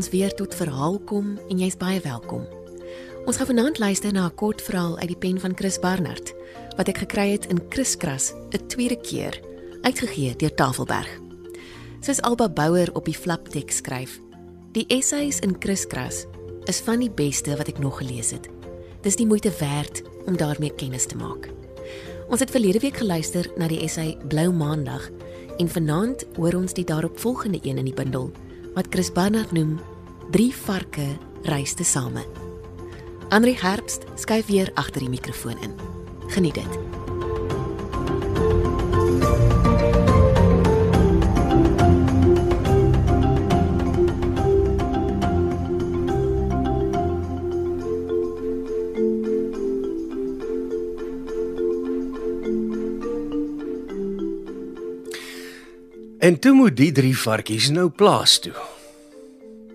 [0.00, 2.46] ons weer tot verhaal kom en jy's baie welkom.
[3.28, 6.32] Ons gaan vanaand luister na 'n kort verhaal uit die pen van Chris Barnard
[6.76, 9.40] wat ek gekry het in Kriskras 'n tweede keer
[9.82, 11.20] uitgegee deur Tafelberg.
[12.00, 14.20] Soos Alba Bouwer op die flaptek skryf,
[14.72, 16.24] die essays in Kriskras
[16.64, 18.48] is van die beste wat ek nog gelees het.
[19.02, 21.50] Dis die moeite werd om daarmee kennis te maak.
[22.28, 25.10] Ons het verlede week geluister na die essay Blou Maandag
[25.58, 28.32] en vanaand hoor ons die daaropvolgende een in die bundel
[28.74, 29.78] wat Chris Barnard noem
[30.30, 32.24] Drie varke reis te same.
[33.30, 35.74] Andri Herbst skuif weer agter die mikrofoon in.
[36.30, 36.89] Geniet dit.
[56.20, 58.52] En toe moet die drie varkies nou plaas toe.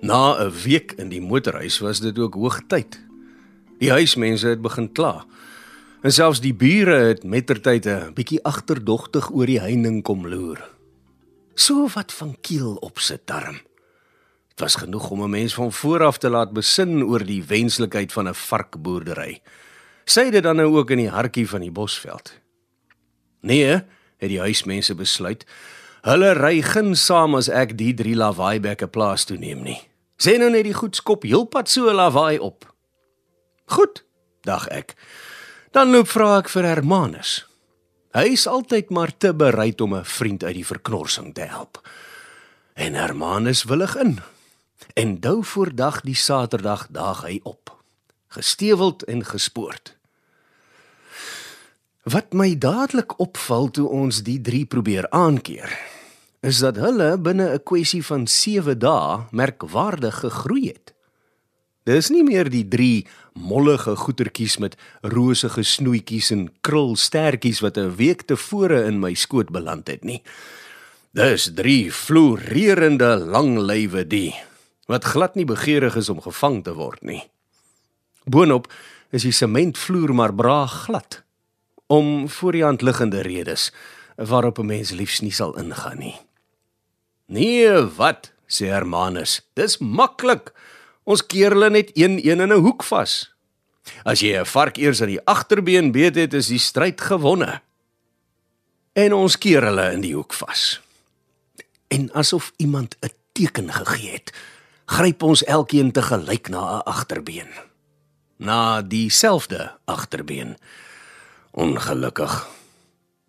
[0.00, 3.00] Na 'n week in die motorhuis was dit ook hoogtyd.
[3.78, 5.26] Die huismense het begin kla.
[6.02, 10.70] En selfs die bure het mettertyd 'n bietjie agterdogtig oor die heining kom loer.
[11.54, 13.60] So wat van kiel op sit darm.
[14.48, 18.28] Dit was genoeg om 'n mens van vooraf te laat besin oor die wenslikheid van
[18.28, 19.42] 'n varkboerdery.
[20.04, 22.40] Sy dit dan nou ook in die hartjie van die Bosveld.
[23.40, 23.66] Nee,
[24.16, 25.44] het die huismense besluit.
[26.02, 29.78] Hulle ry geen saam as ek die drie lawaaibekke plaas toe neem nie.
[30.20, 32.64] Sê nou net die goed skop heelpad so lawaai op.
[33.70, 34.02] Goed,
[34.48, 34.96] dag ek.
[35.76, 37.44] Dan loop vra ek vir Hermanus.
[38.16, 41.78] Hy is altyd maar te bereid om 'n vriend uit die verknorsing te help.
[42.74, 44.18] En Hermanus willig in.
[44.94, 47.76] En dou voor dag die Saterdag daag hy op,
[48.28, 49.99] gesteweld en gespoord.
[52.08, 55.68] Wat my dadelik opval toe ons die drie probeer aankeer,
[56.40, 60.94] is dat hulle binne 'n kwessie van 7 dae merkwaardig gegroei het.
[61.84, 68.22] Dis nie meer die drie mollige goetertjies met rosige snoetjies en krulstertjies wat 'n week
[68.22, 70.22] tevore in my skoot beland het nie.
[71.12, 74.34] Dis drie floreerende lang lywe die
[74.86, 77.30] wat glad nie begeerig is om gevang te word nie.
[78.24, 78.72] Boonop
[79.10, 81.24] is die sementvloer maar braag glad
[81.90, 83.72] om voor die hand liggende redes
[84.16, 86.18] waarop 'n mens liefs nie sal ingaan nie.
[87.26, 88.32] Nee, wat?
[88.46, 89.40] sê Hermanus.
[89.54, 90.52] Dis maklik.
[91.02, 93.34] Ons keer hulle net een een in 'n hoek vas.
[94.04, 97.60] As jy 'n vark eers aan die agterbeen beet het, is die stryd gewonne.
[98.92, 100.80] En ons keer hulle in die hoek vas.
[101.88, 104.32] En asof iemand 'n teken gegee het,
[104.86, 107.48] gryp ons elkeen te gelyk na 'n agterbeen.
[108.36, 110.56] Na dieselfde agterbeen.
[111.50, 112.46] Ongelukkig.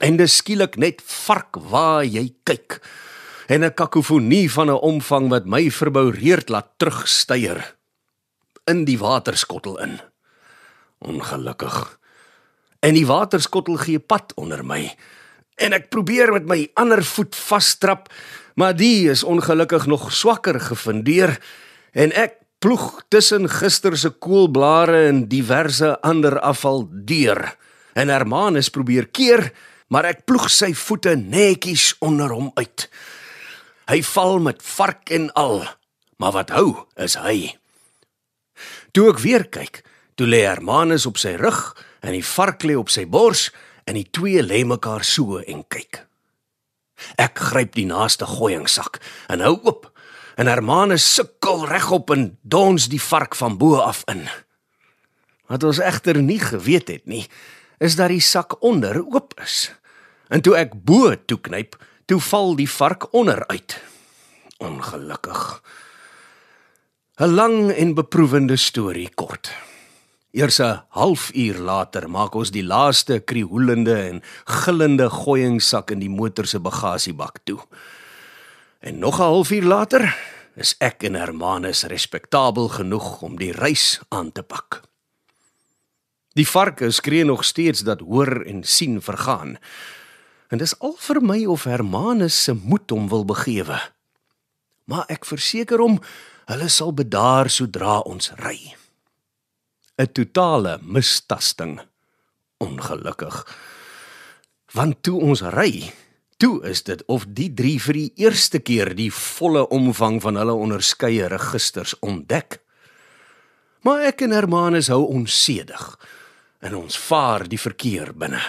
[0.00, 2.80] En dis skielik net vark waar jy kyk.
[3.46, 7.74] En 'n kakofonie van 'n omvang wat my verboureerd laat terugstyer
[8.64, 10.00] in die waterskottel in.
[10.98, 11.98] Ongelukkig.
[12.80, 14.96] En die waterskottel gee pad onder my.
[15.54, 18.12] En ek probeer met my ander voet vasstrap,
[18.54, 21.40] maar die is ongelukkig nog swakker gefundeer
[21.92, 27.56] en ek ploeg tussen gister se koolblare en diverse ander afval deur
[27.96, 29.48] en Hermanus probeer keer,
[29.88, 32.88] maar ek ploeg sy voete netjies onder hom uit.
[33.88, 35.62] Hy val met vark en al,
[36.20, 37.54] maar wat hou is hy.
[38.92, 39.82] Toe ek weer kyk,
[40.18, 41.70] toe lê Hermanus op sy rug
[42.02, 43.48] en die vark lê op sy bors
[43.86, 46.02] en die twee lê mekaar so en kyk.
[47.20, 49.00] Ek gryp die naaste gooiingsak
[49.32, 49.92] en hou oop.
[50.36, 54.26] En Hermanus sukkel regop en dons die vark van bo af in.
[55.48, 57.22] Wat ons egter nie geweet het nie,
[57.78, 59.72] is dat die sak onder oop is.
[60.28, 61.76] En toe ek bo toe knyp,
[62.06, 63.78] toe val die vark onder uit.
[64.58, 65.62] Ongelukkig.
[67.16, 69.52] 'n Lang en beproewende storie kort.
[70.32, 76.46] Eers 'n halfuur later maak ons die laaste krioelende en gillende gooiingsak in die motor
[76.46, 77.60] se bagasiebak toe.
[78.80, 80.16] En nog 'n halfuur later
[80.54, 84.82] is ek en Hermanus respektabel genoeg om die reis aan te pak.
[86.36, 89.56] Die varke skree nog steeds dat hoor en sien vergaan.
[90.52, 93.78] En dis al vir my of Hermanus se moed hom wil begewe.
[94.84, 95.96] Maar ek verseker hom
[96.46, 98.76] hulle sal bedaar sodra ons ry.
[99.98, 101.80] 'n Totale mistasting.
[102.60, 103.36] Ongelukkig.
[104.72, 105.92] Want toe ons ry,
[106.36, 110.52] toe is dit of die drie vir die eerste keer die volle omvang van hulle
[110.52, 112.60] onderskeie registers ontdek.
[113.80, 115.96] Maar ek en Hermanus hou onsedig
[116.66, 118.42] en ons vaar die verkeer binne.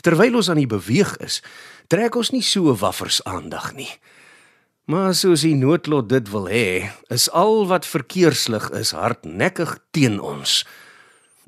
[0.00, 1.40] Terwyl ons aan die beweeg is,
[1.90, 3.90] trek ons nie so waffers aandag nie.
[4.90, 10.62] Maar soos die noodlot dit wil hê, is al wat verkeerslig is hardnekkig teen ons.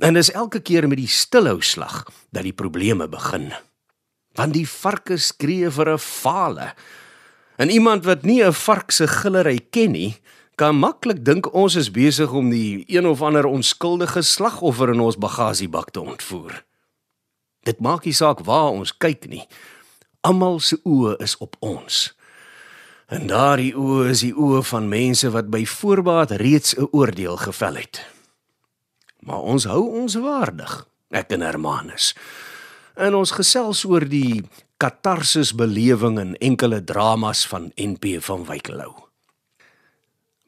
[0.03, 2.05] En dis elke keer met die stilhou slag
[2.35, 3.51] dat die probleme begin.
[4.39, 6.75] Want die varke skree vir 'n fale.
[7.59, 10.17] En iemand wat nie 'n vark se gillery ken nie,
[10.63, 15.19] kan maklik dink ons is besig om die een of ander onskuldige slagoffer in ons
[15.19, 16.61] bagasiebak te ontvoer.
[17.67, 19.43] Dit maak nie saak waar ons kyk nie.
[20.23, 21.99] Almal se oë is op ons.
[23.11, 27.83] En daardie oë is die oë van mense wat by voorbaat reeds 'n oordeel gevel
[27.83, 28.07] het.
[29.27, 32.15] Maar ons hou ons waardig, ek en Hermanus.
[32.95, 34.45] En ons gesels oor die
[34.77, 39.12] katarsis belewing en enkele dramas van NP van Wykelou.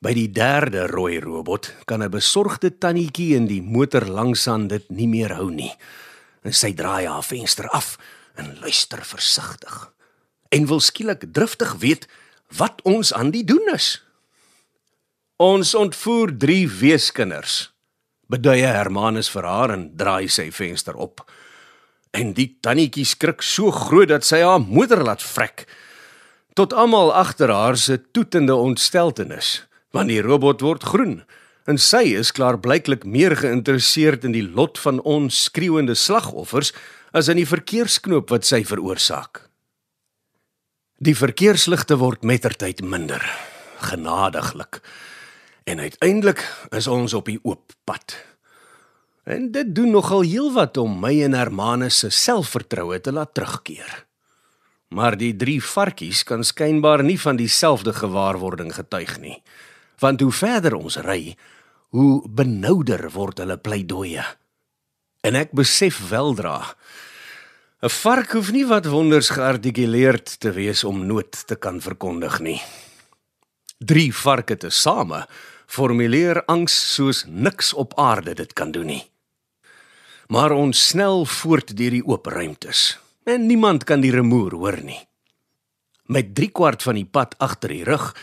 [0.05, 5.09] By die derde rooi robot kan 'n besorgde tannetjie in die motor langsaan dit nie
[5.09, 5.73] meer hou nie.
[6.45, 7.97] En sy draai haar venster af
[8.37, 9.93] en luister versigtig.
[10.51, 12.07] En wil skielik driftig weet
[12.59, 14.05] wat ons aan die doen is.
[15.37, 17.73] Ons ontvoer 3 weeskinders.
[18.29, 21.31] Beduie Hermanus vir haar en draai sy venster op.
[22.13, 25.67] En die tannetjie skrik so groot dat sy haar moeder laat vrek.
[26.55, 29.65] Tot almal agter haar se toetende ontsteltenis,
[29.95, 31.23] want die robot word groen
[31.71, 36.75] en sy is klaar blyklik meer geïnteresseerd in die lot van ons skreeuende slagoffers
[37.15, 39.47] as in die verkeersknoop wat sy veroorsaak.
[41.05, 43.23] Die verkeersligte word mettertyd minder,
[43.81, 44.83] genadiglik.
[45.65, 46.43] En uiteindelik
[46.77, 48.17] is ons op die oop pad.
[49.25, 54.05] En dit doen nogal heelwat om my en Hermanus se selfvertroue te laat terugkeer.
[54.95, 59.39] Maar die drie varkies kan skynbaar nie van dieselfde gewaarwording getuig nie.
[59.99, 61.37] Want hoe verder ons ry,
[61.95, 64.25] hoe benouder word hulle pleidooie.
[65.23, 66.75] En ek besef weldra
[67.85, 72.63] 'n Vark hoef nie wat wonders geartikuleerd te wees om nood te kan verkondig nie.
[73.79, 75.27] Drie varke te same
[75.67, 79.03] formuleer angs soos niks op aarde dit kan doen nie.
[80.33, 85.01] Maar ons snel voort deur die oop ruimtes en niemand kan die remoer hoor nie.
[86.09, 88.15] Met 3 kwart van die pad agter die rug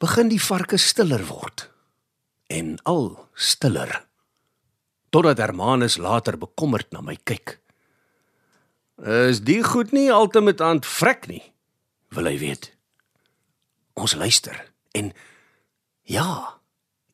[0.00, 1.66] begin die varke stiller word
[2.48, 3.92] en al stiller
[5.10, 7.58] totdat Hermanus later bekommerd na my kyk.
[9.00, 11.42] Is die goed nie altyd aan vrek nie?
[12.14, 12.70] Wil hy weet.
[13.98, 14.56] Ons luister
[14.96, 15.12] en
[16.06, 16.60] ja,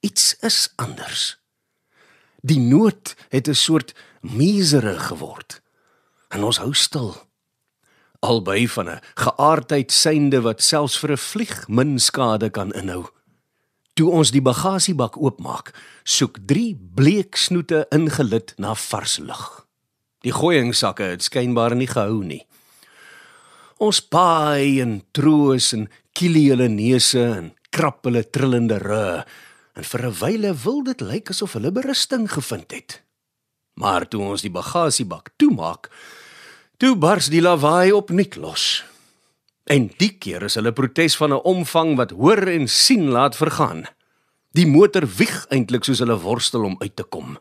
[0.05, 1.37] iets is anders.
[2.47, 5.63] Die noot het 'n soort misere geword.
[6.29, 7.17] En ons hou stil.
[8.27, 13.05] Albei van 'n geaardheid synde wat selfs vir 'n vlieg min skade kan inhou.
[13.95, 15.73] Toe ons die bagasiebak oopmaak,
[16.05, 19.67] soek drie bleek snoete ingelid na vars lug.
[20.21, 22.47] Die gooiingsakke het skynbaar nie gehou nie.
[23.79, 29.25] Ons paai en troos en kielie hulle neuse en krap hulle trillende rug
[29.77, 33.03] en vir 'n wyle wil dit lyk asof hulle berusting gevind het.
[33.75, 35.91] Maar toe ons die bagasiebak toemaak,
[36.77, 38.85] toe bars die lawaai opnuut los.
[39.67, 43.85] En die keer is hulle protes van 'n omvang wat hoor en sien laat vergaan.
[44.53, 47.39] Die motor wieg eintlik soos hulle worstel om uit te kom.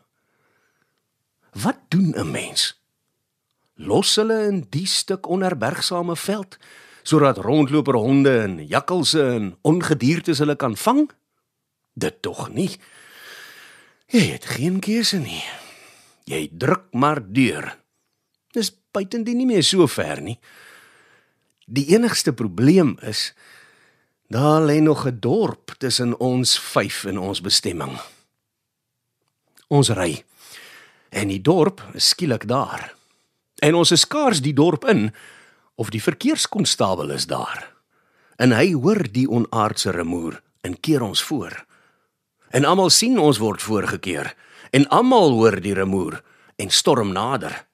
[1.52, 2.80] Wat doen 'n mens?
[3.74, 6.56] Los hulle in die stuk onherbergsame veld
[7.02, 11.10] sodat rondloper honde en jakkalse en ongediertes hulle kan vang?
[11.94, 12.70] Dit tog nie.
[14.06, 15.44] Jy het geen keuse nie.
[16.24, 17.76] Jy druk maar deur.
[18.50, 20.38] Dis buitendien nie meer so ver nie.
[21.66, 23.32] Die enigste probleem is
[24.32, 27.98] daar lê nog 'n dorp tussen ons 5 en ons bestemming.
[29.68, 30.24] Ons ry
[31.10, 32.94] en die dorp is skielik daar.
[33.62, 35.14] En ons is skaars die dorp in
[35.74, 37.72] of die verkeerskonstabel is daar.
[38.36, 41.64] En hy hoor die onaardse remoer en keer ons voor.
[42.50, 44.34] En almal sien ons word voorgekeer
[44.70, 46.22] en almal hoor die remoer
[46.56, 47.65] en storm nader.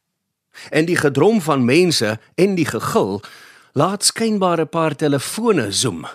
[0.71, 3.23] En die gedrom van mense en die gegil
[3.73, 6.07] laat skynbaar 'n paar telefone zoom.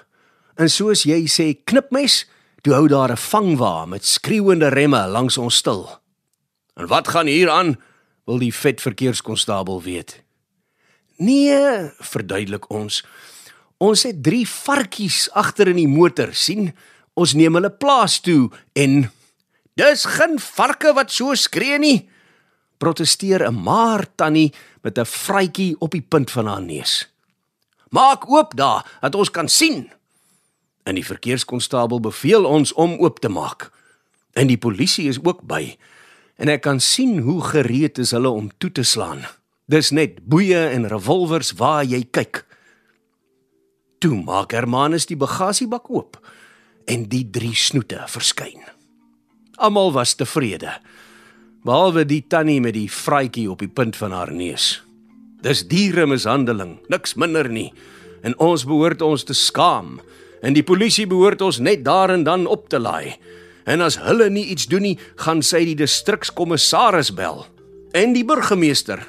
[0.56, 2.26] En soos jy sê knipmes,
[2.62, 6.00] toe hou daar 'n vangwa met skreeuende remme langs ons stil.
[6.76, 7.78] En wat gaan hier aan?
[8.28, 10.20] wil die vet verkeerskonstabel weet.
[11.18, 13.02] Nee, verduidelik ons.
[13.78, 16.74] Ons het 3 varkies agter in die motor, sien?
[17.18, 19.08] Ons neem hulle plaas toe en
[19.80, 22.10] dis geen varke wat so skree nie.
[22.78, 27.10] Protesteer 'n maar tannie met 'n vrytjie op die punt van haar neus.
[27.90, 29.92] Maak oop daar, dat ons kan sien.
[30.84, 33.72] En die verkeerskonstabel beveel ons om oop te maak.
[34.34, 35.78] En die polisie is ook by
[36.38, 39.26] en ek kan sien hoe gereed is hulle om toe te slaan.
[39.66, 42.44] Dis net boeye en revolvers waar jy kyk.
[44.00, 46.20] Toe maak Hermanus die bagasiebak oop
[46.86, 48.62] en die drie snoete verskyn.
[49.58, 50.78] Almal was tevrede,
[51.68, 54.78] behalwe die tannie met die vraatjie op die punt van haar neus.
[55.44, 57.74] Dis dieremishandeling, niks minder nie.
[58.24, 59.98] En ons behoort ons te skaam.
[60.42, 63.18] En die polisie behoort ons net daar en dan op te laai.
[63.68, 67.44] En as hulle nie iets doen nie, gaan sy die distrikskommissaris bel
[67.96, 69.00] en die burgemeester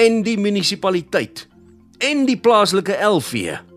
[0.00, 1.46] en die munisipaliteit
[2.02, 3.71] en die plaaslike LV.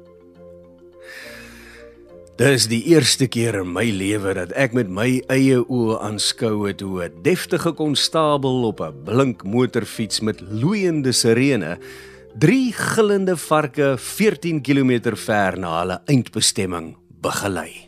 [2.35, 6.81] Dis die eerste keer in my lewe dat ek met my eie oë aanskou het
[6.83, 11.77] hoe 'n deftige konstabel op 'n blink motorfiets met loeiende sirene
[12.37, 17.84] drie gillende varke 14 km ver na hulle eindbestemming begelei.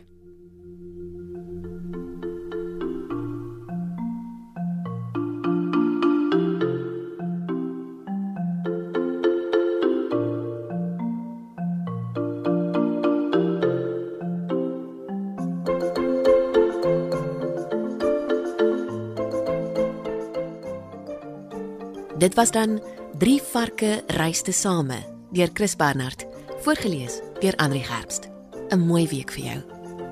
[22.28, 22.82] Dit was dan
[23.18, 24.98] Drie varke reis te same
[25.32, 26.26] deur Chris Barnard,
[26.60, 28.28] voorgeles deur Andri Gerbst.
[28.68, 29.60] 'n Mooi week vir jou.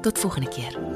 [0.00, 0.95] Tot volgende keer.